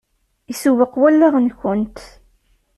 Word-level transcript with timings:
Isewweq 0.51 0.93
wallaɣ-nkent. 1.01 1.97